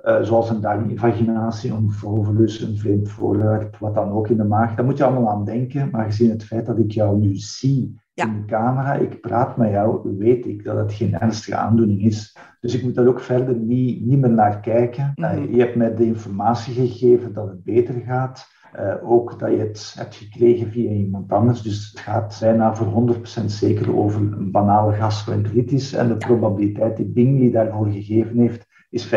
uh, 0.03 0.21
zoals 0.21 0.49
een 0.49 0.61
darminvaginatie, 0.61 1.71
een 1.71 1.91
volvolus, 1.91 2.61
een 2.61 2.77
vreemd 2.77 3.09
voorwerp, 3.09 3.77
wat 3.77 3.95
dan 3.95 4.11
ook 4.11 4.27
in 4.27 4.37
de 4.37 4.43
maag. 4.43 4.75
Daar 4.75 4.85
moet 4.85 4.97
je 4.97 5.03
allemaal 5.03 5.29
aan 5.29 5.45
denken, 5.45 5.89
maar 5.91 6.05
gezien 6.05 6.29
het 6.29 6.43
feit 6.43 6.65
dat 6.65 6.77
ik 6.77 6.91
jou 6.91 7.17
nu 7.17 7.35
zie 7.35 7.99
in 8.27 8.33
de 8.41 8.45
camera, 8.45 8.93
ik 8.93 9.21
praat 9.21 9.57
met 9.57 9.71
jou, 9.71 10.17
weet 10.17 10.45
ik 10.45 10.63
dat 10.63 10.77
het 10.77 10.93
geen 10.93 11.19
ernstige 11.19 11.55
aandoening 11.57 12.01
is. 12.01 12.37
Dus 12.59 12.75
ik 12.75 12.83
moet 12.83 12.95
daar 12.95 13.07
ook 13.07 13.19
verder 13.19 13.55
niet, 13.55 14.05
niet 14.05 14.19
meer 14.19 14.31
naar 14.31 14.59
kijken. 14.59 15.11
Mhm. 15.15 15.27
Eh, 15.27 15.53
je 15.53 15.59
hebt 15.59 15.75
mij 15.75 15.95
de 15.95 16.05
informatie 16.05 16.73
gegeven 16.73 17.33
dat 17.33 17.47
het 17.47 17.63
beter 17.63 17.93
gaat. 18.05 18.49
Uh, 18.79 18.93
ook 19.03 19.39
dat 19.39 19.51
je 19.51 19.57
het 19.57 19.93
hebt 19.97 20.15
gekregen 20.15 20.71
via 20.71 20.91
iemand 20.91 21.31
anders. 21.31 21.61
Dus 21.61 21.89
het 21.89 21.99
gaat 21.99 22.37
bijna 22.39 22.75
voor 22.75 22.87
100% 22.87 23.51
zeker 23.51 23.95
over 23.95 24.21
een 24.21 24.51
banale 24.51 24.93
gastroenteritis. 24.93 25.93
En 25.93 26.07
de 26.07 26.17
probabiliteit 26.17 26.97
die 26.97 27.05
Bingley 27.05 27.51
daarvoor 27.51 27.91
gegeven 27.91 28.37
heeft, 28.37 28.65
is 28.89 29.07
65%. 29.07 29.09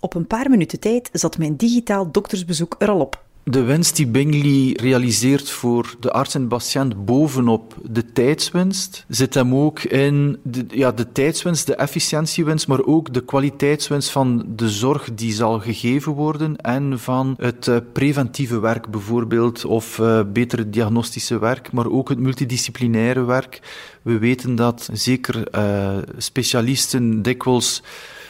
Op 0.00 0.14
een 0.14 0.26
paar 0.26 0.50
minuten 0.50 0.80
tijd 0.80 1.08
zat 1.12 1.38
mijn 1.38 1.56
digitaal 1.56 2.10
doktersbezoek 2.10 2.74
er 2.78 2.88
al 2.88 3.00
op. 3.00 3.24
De 3.44 3.62
wens 3.62 3.92
die 3.92 4.06
Bingley 4.06 4.76
realiseert 4.80 5.50
voor 5.50 5.94
de 6.00 6.10
arts 6.10 6.34
en 6.34 6.48
patiënt 6.48 7.04
bovenop 7.04 7.74
de 7.82 8.12
tijdswinst 8.12 9.04
zit 9.08 9.34
hem 9.34 9.54
ook 9.54 9.82
in 9.82 10.38
de, 10.42 10.64
ja, 10.68 10.92
de 10.92 11.12
tijdswinst, 11.12 11.66
de 11.66 11.74
efficiëntiewinst, 11.74 12.66
maar 12.66 12.84
ook 12.84 13.14
de 13.14 13.24
kwaliteitswinst 13.24 14.10
van 14.10 14.44
de 14.48 14.70
zorg 14.70 15.14
die 15.14 15.32
zal 15.32 15.60
gegeven 15.60 16.12
worden 16.12 16.56
en 16.56 16.98
van 16.98 17.34
het 17.38 17.66
uh, 17.66 17.76
preventieve 17.92 18.60
werk 18.60 18.90
bijvoorbeeld 18.90 19.64
of 19.64 19.98
uh, 19.98 20.20
betere 20.32 20.70
diagnostische 20.70 21.38
werk, 21.38 21.72
maar 21.72 21.90
ook 21.90 22.08
het 22.08 22.18
multidisciplinaire 22.18 23.24
werk. 23.24 23.60
We 24.02 24.18
weten 24.18 24.54
dat 24.54 24.88
zeker 24.92 25.54
uh, 25.54 25.96
specialisten 26.16 27.22
dikwijls 27.22 27.82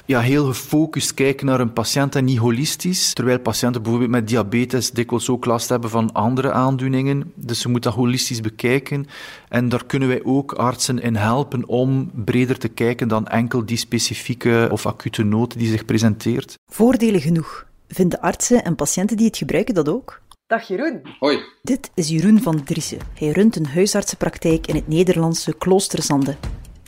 ja, 0.05 0.21
heel 0.21 0.45
gefocust 0.45 1.15
kijken 1.15 1.47
naar 1.47 1.61
een 1.61 1.73
patiënt 1.73 2.15
en 2.15 2.25
niet 2.25 2.39
holistisch. 2.39 3.13
Terwijl 3.13 3.39
patiënten 3.39 3.83
bijvoorbeeld 3.83 4.11
met 4.11 4.29
diabetes 4.29 4.91
dikwijls 4.91 5.29
ook 5.29 5.45
last 5.45 5.69
hebben 5.69 5.91
van 5.91 6.13
andere 6.13 6.53
aandoeningen. 6.53 7.33
Dus 7.35 7.61
ze 7.61 7.69
moeten 7.69 7.91
dat 7.91 8.01
holistisch 8.01 8.41
bekijken. 8.41 9.07
En 9.49 9.69
daar 9.69 9.85
kunnen 9.85 10.09
wij 10.09 10.25
ook 10.25 10.53
artsen 10.53 10.99
in 10.99 11.17
helpen 11.17 11.69
om 11.69 12.11
breder 12.15 12.59
te 12.59 12.69
kijken 12.69 13.09
dan 13.09 13.27
enkel 13.27 13.67
die 13.67 13.77
specifieke 13.77 14.69
of 14.71 14.87
acute 14.87 15.23
nood 15.23 15.59
die 15.59 15.69
zich 15.69 15.85
presenteert. 15.85 16.59
Voordelen 16.67 17.21
genoeg. 17.21 17.67
Vinden 17.89 18.21
artsen 18.21 18.65
en 18.65 18.75
patiënten 18.75 19.17
die 19.17 19.27
het 19.27 19.37
gebruiken 19.37 19.75
dat 19.75 19.89
ook? 19.89 20.21
Dag 20.47 20.69
Jeroen. 20.69 21.01
Hoi. 21.19 21.39
Dit 21.63 21.91
is 21.95 22.09
Jeroen 22.09 22.43
van 22.43 22.65
Driessen. 22.65 22.99
Hij 23.15 23.31
runt 23.31 23.57
een 23.57 23.67
huisartsenpraktijk 23.67 24.67
in 24.67 24.75
het 24.75 24.89
Nederlandse 24.89 25.55
Kloosterzande. 25.55 26.37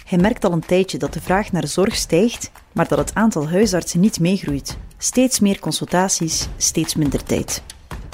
Hij 0.05 0.19
merkt 0.19 0.45
al 0.45 0.53
een 0.53 0.67
tijdje 0.67 0.99
dat 0.99 1.13
de 1.13 1.21
vraag 1.21 1.53
naar 1.53 1.67
zorg 1.67 1.95
stijgt, 1.95 2.51
maar 2.75 2.89
dat 2.89 2.99
het 2.99 3.15
aantal 3.15 3.49
huisartsen 3.49 4.01
niet 4.01 4.21
meegroeit. 4.21 4.79
Steeds 4.99 5.41
meer 5.41 5.59
consultaties, 5.59 6.49
steeds 6.57 6.95
minder 6.95 7.25
tijd. 7.25 7.63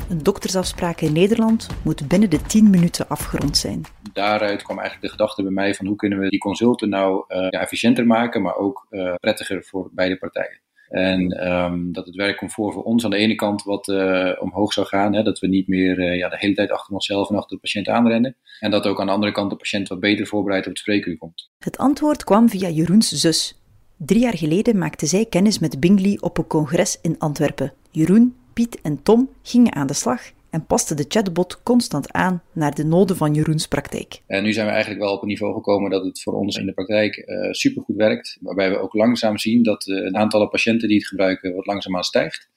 Een 0.09 0.23
doktersafspraak 0.23 1.01
in 1.01 1.13
Nederland 1.13 1.69
moet 1.85 2.09
binnen 2.09 2.31
de 2.31 2.43
10 2.43 2.71
minuten 2.71 3.09
afgerond 3.09 3.57
zijn. 3.57 3.83
Daaruit 4.13 4.63
kwam 4.63 4.79
eigenlijk 4.79 5.07
de 5.07 5.19
gedachte 5.19 5.43
bij 5.43 5.53
mij 5.53 5.75
van 5.75 5.87
hoe 5.87 5.97
kunnen 5.97 6.19
we 6.19 6.29
die 6.29 6.39
consulten 6.39 6.89
nou 6.89 7.25
uh, 7.29 7.47
ja, 7.51 7.61
efficiënter 7.61 8.07
maken, 8.07 8.43
maar 8.43 8.57
ook 8.57 8.87
uh, 8.91 9.15
prettiger 9.15 9.65
voor 9.65 9.91
beide 9.93 10.17
partijen. 10.17 10.61
En 10.89 11.53
um, 11.53 11.93
dat 11.93 12.07
het 12.07 12.15
werkcomfort 12.15 12.75
voor 12.75 12.83
ons 12.83 13.05
aan 13.05 13.11
de 13.11 13.17
ene 13.17 13.35
kant 13.35 13.63
wat 13.63 13.89
uh, 13.89 14.33
omhoog 14.39 14.73
zou 14.73 14.87
gaan. 14.87 15.15
Hè, 15.15 15.23
dat 15.23 15.39
we 15.39 15.47
niet 15.47 15.69
meer 15.69 15.99
uh, 15.99 16.17
ja, 16.17 16.29
de 16.29 16.37
hele 16.39 16.55
tijd 16.55 16.71
achter 16.71 16.95
onszelf 16.95 17.31
en 17.31 17.37
achter 17.37 17.57
de 17.57 17.63
patiënt 17.63 17.89
aanrennen. 17.89 18.37
En 18.61 18.71
dat 18.71 18.87
ook 18.87 19.01
aan 19.01 19.07
de 19.07 19.13
andere 19.13 19.33
kant 19.33 19.51
de 19.51 19.57
patiënt 19.57 19.89
wat 19.89 20.01
beter 20.01 20.27
voorbereid 20.27 20.65
op 20.65 20.71
het 20.71 20.79
spreekuur 20.79 21.17
komt. 21.17 21.51
Het 21.59 21.79
antwoord 21.79 22.25
kwam 22.25 22.49
via 22.49 22.69
Jeroens 22.69 23.13
zus. 23.13 23.60
Drie 24.07 24.21
jaar 24.21 24.37
geleden 24.37 24.79
maakte 24.79 25.07
zij 25.07 25.27
kennis 25.27 25.59
met 25.59 25.81
Bingley 25.81 26.19
op 26.21 26.39
een 26.39 26.47
congres 26.47 26.99
in 27.03 27.19
Antwerpen. 27.19 27.73
Jeroen, 27.91 28.35
Piet 28.53 28.81
en 28.81 29.03
Tom 29.03 29.31
gingen 29.43 29.75
aan 29.75 29.87
de 29.87 29.93
slag 29.93 30.21
en 30.51 30.67
paste 30.67 30.95
de 30.95 31.05
chatbot 31.09 31.63
constant 31.63 32.13
aan 32.13 32.43
naar 32.53 32.75
de 32.75 32.85
noden 32.85 33.17
van 33.17 33.35
Jeroens 33.35 33.67
praktijk. 33.67 34.23
En 34.27 34.43
nu 34.43 34.53
zijn 34.53 34.67
we 34.67 34.73
eigenlijk 34.73 35.03
wel 35.03 35.13
op 35.13 35.23
een 35.23 35.29
niveau 35.29 35.55
gekomen 35.55 35.91
dat 35.91 36.05
het 36.05 36.23
voor 36.23 36.33
ons 36.33 36.57
in 36.57 36.67
de 36.67 36.73
praktijk 36.73 37.17
uh, 37.17 37.53
supergoed 37.53 37.97
werkt. 37.97 38.39
Waarbij 38.41 38.71
we 38.71 38.79
ook 38.79 38.95
langzaam 38.95 39.39
zien 39.39 39.63
dat 39.63 39.87
uh, 39.87 40.05
het 40.05 40.15
aantal 40.15 40.49
patiënten 40.49 40.89
die 40.89 40.97
het 40.99 41.07
gebruiken 41.07 41.55
wat 41.55 41.67
langzaamaan 41.67 42.05
stijgt. 42.05 42.49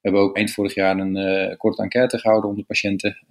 We 0.00 0.10
hebben 0.10 0.20
ook 0.20 0.36
eind 0.36 0.50
vorig 0.50 0.74
jaar 0.74 0.98
een 0.98 1.16
uh, 1.16 1.56
korte 1.56 1.82
enquête 1.82 2.18
gehouden 2.18 2.50
onder 2.50 2.64
patiënten. 2.64 3.24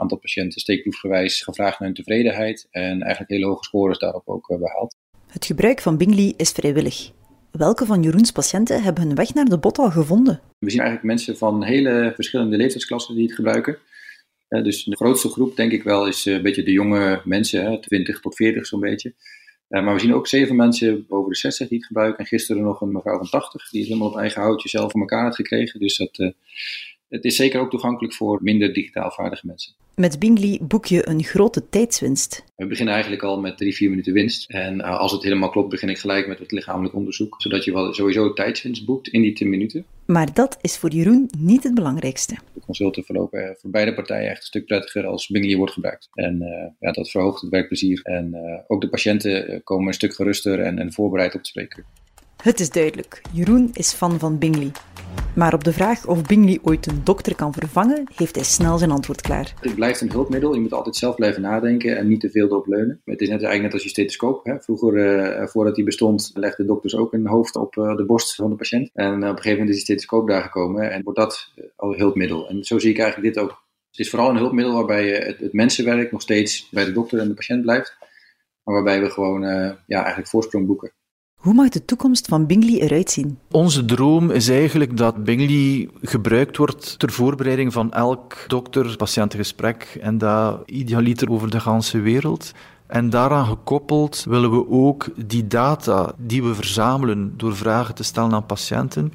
Aantal 0.00 0.18
patiënten 0.18 0.60
steekproefgewijs 0.60 1.42
gevraagd 1.42 1.78
naar 1.78 1.88
hun 1.88 1.96
tevredenheid. 1.96 2.66
En 2.70 3.00
eigenlijk 3.02 3.30
hele 3.30 3.46
hoge 3.46 3.64
scores 3.64 3.98
daarop 3.98 4.28
ook 4.28 4.46
behaald. 4.58 4.96
Het 5.36 5.46
gebruik 5.46 5.80
van 5.80 5.96
Bingley 5.96 6.34
is 6.36 6.50
vrijwillig. 6.50 7.10
Welke 7.50 7.86
van 7.86 8.02
Jeroens 8.02 8.30
patiënten 8.30 8.82
hebben 8.82 9.06
hun 9.06 9.14
weg 9.14 9.34
naar 9.34 9.44
de 9.44 9.58
bot 9.58 9.78
al 9.78 9.90
gevonden? 9.90 10.40
We 10.58 10.70
zien 10.70 10.80
eigenlijk 10.80 11.08
mensen 11.08 11.36
van 11.36 11.64
hele 11.64 12.12
verschillende 12.14 12.56
leeftijdsklassen 12.56 13.14
die 13.14 13.24
het 13.24 13.34
gebruiken. 13.34 13.78
dus 14.48 14.84
de 14.84 14.96
grootste 14.96 15.28
groep, 15.28 15.56
denk 15.56 15.72
ik 15.72 15.82
wel, 15.82 16.06
is 16.06 16.24
een 16.24 16.42
beetje 16.42 16.62
de 16.62 16.72
jonge 16.72 17.20
mensen, 17.24 17.80
20 17.80 18.20
tot 18.20 18.34
40 18.34 18.66
zo'n 18.66 18.80
beetje. 18.80 19.14
maar 19.68 19.94
we 19.94 20.00
zien 20.00 20.14
ook 20.14 20.26
zeven 20.26 20.56
mensen 20.56 21.06
boven 21.06 21.30
de 21.30 21.36
60 21.36 21.68
die 21.68 21.78
het 21.78 21.86
gebruiken. 21.86 22.18
En 22.18 22.26
gisteren 22.26 22.62
nog 22.62 22.80
een 22.80 22.92
mevrouw 22.92 23.18
van 23.18 23.28
80, 23.28 23.70
die 23.70 23.80
het 23.80 23.88
helemaal 23.88 24.10
op 24.10 24.18
eigen 24.18 24.42
houtje 24.42 24.68
zelf 24.68 24.90
voor 24.90 25.00
elkaar 25.00 25.24
had 25.24 25.34
gekregen. 25.34 25.80
Dus 25.80 25.96
dat, 25.96 26.34
het 27.08 27.24
is 27.24 27.36
zeker 27.36 27.60
ook 27.60 27.70
toegankelijk 27.70 28.14
voor 28.14 28.38
minder 28.42 28.72
digitaal 28.72 29.10
vaardige 29.10 29.46
mensen. 29.46 29.74
Met 29.94 30.18
Bingley 30.18 30.58
boek 30.62 30.86
je 30.86 31.08
een 31.08 31.22
grote 31.22 31.68
tijdswinst. 31.68 32.44
We 32.56 32.66
beginnen 32.66 32.94
eigenlijk 32.94 33.22
al 33.22 33.40
met 33.40 33.56
drie, 33.56 33.74
vier 33.74 33.90
minuten 33.90 34.12
winst. 34.12 34.50
En 34.50 34.78
uh, 34.78 34.98
als 34.98 35.12
het 35.12 35.22
helemaal 35.22 35.50
klopt, 35.50 35.68
begin 35.68 35.88
ik 35.88 35.98
gelijk 35.98 36.26
met 36.26 36.38
het 36.38 36.52
lichamelijk 36.52 36.94
onderzoek. 36.94 37.34
Zodat 37.38 37.64
je 37.64 37.72
wel 37.72 37.94
sowieso 37.94 38.32
tijdswinst 38.32 38.84
boekt 38.84 39.08
in 39.08 39.22
die 39.22 39.32
10 39.32 39.48
minuten. 39.48 39.84
Maar 40.06 40.34
dat 40.34 40.58
is 40.60 40.76
voor 40.76 40.90
Jeroen 40.90 41.30
niet 41.38 41.62
het 41.62 41.74
belangrijkste. 41.74 42.36
De 42.54 42.60
consulten 42.60 43.04
verlopen 43.04 43.56
voor 43.60 43.70
beide 43.70 43.94
partijen 43.94 44.30
echt 44.30 44.40
een 44.40 44.46
stuk 44.46 44.66
prettiger 44.66 45.06
als 45.06 45.28
Bingley 45.28 45.56
wordt 45.56 45.72
gebruikt. 45.72 46.08
En 46.12 46.42
uh, 46.42 46.48
ja, 46.80 46.92
dat 46.92 47.10
verhoogt 47.10 47.40
het 47.40 47.50
werkplezier. 47.50 48.00
En 48.02 48.30
uh, 48.34 48.40
ook 48.66 48.80
de 48.80 48.88
patiënten 48.88 49.60
komen 49.64 49.86
een 49.86 49.94
stuk 49.94 50.14
geruster 50.14 50.60
en, 50.60 50.78
en 50.78 50.92
voorbereid 50.92 51.32
op 51.32 51.38
het 51.38 51.48
spreken. 51.48 51.84
Het 52.42 52.60
is 52.60 52.70
duidelijk. 52.70 53.22
Jeroen 53.32 53.70
is 53.72 53.92
fan 53.92 54.18
van 54.18 54.38
Bingley. 54.38 54.70
Maar 55.36 55.54
op 55.54 55.64
de 55.64 55.72
vraag 55.72 56.06
of 56.06 56.22
Bingley 56.22 56.58
ooit 56.62 56.86
een 56.86 57.04
dokter 57.04 57.34
kan 57.34 57.52
vervangen, 57.52 58.04
heeft 58.14 58.34
hij 58.34 58.44
snel 58.44 58.78
zijn 58.78 58.90
antwoord 58.90 59.20
klaar. 59.20 59.54
Het 59.60 59.74
blijft 59.74 60.00
een 60.00 60.10
hulpmiddel. 60.10 60.54
Je 60.54 60.60
moet 60.60 60.72
altijd 60.72 60.96
zelf 60.96 61.14
blijven 61.14 61.42
nadenken 61.42 61.96
en 61.96 62.08
niet 62.08 62.20
te 62.20 62.30
veel 62.30 62.46
erop 62.46 62.66
leunen. 62.66 63.00
Het 63.04 63.20
is 63.20 63.28
net 63.28 63.42
eigenlijk 63.42 63.62
net 63.62 63.72
als 63.72 63.82
je 63.82 63.88
stethoscoop. 63.88 64.44
Hè. 64.44 64.60
Vroeger, 64.60 64.94
uh, 64.94 65.46
voordat 65.46 65.74
die 65.74 65.84
bestond, 65.84 66.30
legden 66.34 66.66
dokters 66.66 66.96
ook 66.96 67.12
een 67.12 67.26
hoofd 67.26 67.56
op 67.56 67.76
uh, 67.76 67.96
de 67.96 68.04
borst 68.04 68.34
van 68.34 68.50
de 68.50 68.56
patiënt. 68.56 68.90
En 68.92 69.10
uh, 69.10 69.14
op 69.14 69.20
een 69.20 69.28
gegeven 69.28 69.50
moment 69.50 69.68
is 69.68 69.74
die 69.74 69.84
stethoscoop 69.84 70.28
daar 70.28 70.42
gekomen 70.42 70.90
en 70.90 71.02
wordt 71.02 71.18
dat 71.18 71.52
al 71.76 71.94
hulpmiddel. 71.94 72.48
En 72.48 72.64
zo 72.64 72.78
zie 72.78 72.90
ik 72.90 72.98
eigenlijk 72.98 73.34
dit 73.34 73.42
ook. 73.42 73.64
Het 73.90 73.98
is 73.98 74.10
vooral 74.10 74.30
een 74.30 74.36
hulpmiddel 74.36 74.74
waarbij 74.74 75.08
het, 75.08 75.38
het 75.38 75.52
mensenwerk 75.52 76.12
nog 76.12 76.22
steeds 76.22 76.68
bij 76.70 76.84
de 76.84 76.92
dokter 76.92 77.18
en 77.18 77.28
de 77.28 77.34
patiënt 77.34 77.62
blijft. 77.62 77.96
maar 78.62 78.74
waarbij 78.74 79.00
we 79.00 79.10
gewoon 79.10 79.42
ja, 79.86 79.98
eigenlijk 79.98 80.28
voorsprong 80.28 80.66
boeken. 80.66 80.92
Hoe 81.46 81.54
mag 81.54 81.68
de 81.68 81.84
toekomst 81.84 82.26
van 82.26 82.46
Bingly 82.46 82.78
eruit 82.78 83.10
zien? 83.10 83.38
Onze 83.50 83.84
droom 83.84 84.30
is 84.30 84.48
eigenlijk 84.48 84.96
dat 84.96 85.24
Bingly 85.24 85.88
gebruikt 86.02 86.56
wordt 86.56 86.98
ter 86.98 87.12
voorbereiding 87.12 87.72
van 87.72 87.92
elk 87.92 88.44
dokter-patiëntengesprek 88.46 89.98
en 90.00 90.18
dat 90.18 90.62
idealiter 90.64 91.30
over 91.30 91.50
de 91.50 91.60
hele 91.62 92.02
wereld. 92.02 92.52
En 92.86 93.10
daaraan 93.10 93.46
gekoppeld 93.46 94.24
willen 94.28 94.50
we 94.50 94.68
ook 94.68 95.08
die 95.26 95.46
data 95.46 96.12
die 96.16 96.42
we 96.42 96.54
verzamelen 96.54 97.34
door 97.36 97.56
vragen 97.56 97.94
te 97.94 98.04
stellen 98.04 98.32
aan 98.32 98.46
patiënten, 98.46 99.12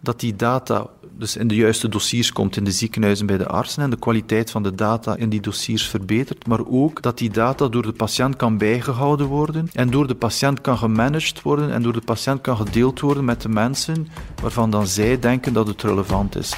dat 0.00 0.20
die 0.20 0.36
data 0.36 0.86
dus 1.22 1.36
in 1.36 1.48
de 1.48 1.54
juiste 1.54 1.88
dossiers 1.88 2.32
komt 2.32 2.56
in 2.56 2.64
de 2.64 2.70
ziekenhuizen 2.70 3.26
bij 3.26 3.38
de 3.38 3.46
artsen 3.46 3.82
en 3.82 3.90
de 3.90 3.98
kwaliteit 3.98 4.50
van 4.50 4.62
de 4.62 4.74
data 4.74 5.16
in 5.16 5.28
die 5.28 5.40
dossiers 5.40 5.88
verbetert, 5.88 6.46
maar 6.46 6.66
ook 6.66 7.02
dat 7.02 7.18
die 7.18 7.30
data 7.30 7.68
door 7.68 7.82
de 7.82 7.92
patiënt 7.92 8.36
kan 8.36 8.58
bijgehouden 8.58 9.26
worden 9.26 9.68
en 9.72 9.90
door 9.90 10.06
de 10.06 10.14
patiënt 10.14 10.60
kan 10.60 10.78
gemanaged 10.78 11.42
worden 11.42 11.72
en 11.72 11.82
door 11.82 11.92
de 11.92 12.00
patiënt 12.00 12.40
kan 12.40 12.56
gedeeld 12.56 13.00
worden 13.00 13.24
met 13.24 13.42
de 13.42 13.48
mensen 13.48 14.08
waarvan 14.42 14.70
dan 14.70 14.86
zij 14.86 15.18
denken 15.18 15.52
dat 15.52 15.66
het 15.66 15.82
relevant 15.82 16.36
is. 16.36 16.56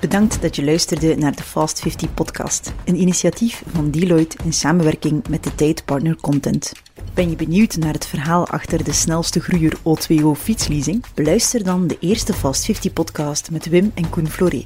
Bedankt 0.00 0.42
dat 0.42 0.56
je 0.56 0.64
luisterde 0.64 1.16
naar 1.16 1.36
de 1.36 1.42
Fast 1.42 1.80
50 1.80 2.14
podcast, 2.14 2.72
een 2.84 3.00
initiatief 3.00 3.62
van 3.66 3.90
Deloitte 3.90 4.36
in 4.44 4.52
samenwerking 4.52 5.28
met 5.28 5.44
de 5.44 5.54
Tijdpartner 5.54 6.16
Content. 6.16 6.72
Ben 7.14 7.30
je 7.30 7.36
benieuwd 7.36 7.76
naar 7.76 7.92
het 7.92 8.06
verhaal 8.06 8.46
achter 8.46 8.84
de 8.84 8.92
snelste 8.92 9.40
groeier 9.40 9.78
O2O 9.78 10.38
fietsleasing? 10.38 11.04
Beluister 11.14 11.64
dan 11.64 11.86
de 11.86 11.96
eerste 12.00 12.32
Fast 12.32 12.64
50 12.64 12.92
podcast 12.92 13.50
met 13.50 13.66
Wim 13.68 13.92
en 13.94 14.10
Koen 14.10 14.28
Floré. 14.28 14.64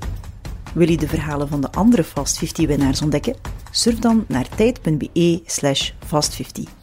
Wil 0.74 0.90
je 0.90 0.96
de 0.96 1.08
verhalen 1.08 1.48
van 1.48 1.60
de 1.60 1.72
andere 1.72 2.04
Fast 2.04 2.38
50 2.38 2.66
winnaars 2.66 3.02
ontdekken? 3.02 3.36
Surf 3.70 3.98
dan 3.98 4.24
naar 4.28 4.48
tijd.be 4.48 5.42
slash 5.46 5.90
fast50. 5.90 6.75